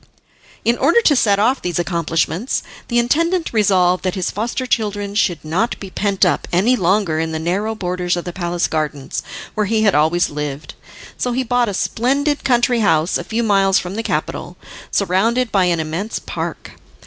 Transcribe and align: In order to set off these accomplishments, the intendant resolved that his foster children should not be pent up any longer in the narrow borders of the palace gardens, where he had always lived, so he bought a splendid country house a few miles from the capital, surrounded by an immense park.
In 0.65 0.79
order 0.79 0.99
to 1.01 1.15
set 1.15 1.37
off 1.37 1.61
these 1.61 1.77
accomplishments, 1.77 2.63
the 2.87 2.97
intendant 2.97 3.53
resolved 3.53 4.03
that 4.03 4.15
his 4.15 4.31
foster 4.31 4.65
children 4.65 5.13
should 5.13 5.45
not 5.45 5.79
be 5.79 5.91
pent 5.91 6.25
up 6.25 6.47
any 6.51 6.75
longer 6.75 7.19
in 7.19 7.33
the 7.33 7.37
narrow 7.37 7.75
borders 7.75 8.17
of 8.17 8.25
the 8.25 8.33
palace 8.33 8.67
gardens, 8.67 9.21
where 9.53 9.67
he 9.67 9.83
had 9.83 9.93
always 9.93 10.31
lived, 10.31 10.73
so 11.19 11.33
he 11.33 11.43
bought 11.43 11.69
a 11.69 11.75
splendid 11.75 12.43
country 12.43 12.79
house 12.79 13.15
a 13.19 13.23
few 13.23 13.43
miles 13.43 13.77
from 13.77 13.93
the 13.93 14.01
capital, 14.01 14.57
surrounded 14.89 15.51
by 15.51 15.65
an 15.65 15.79
immense 15.79 16.17
park. 16.17 16.71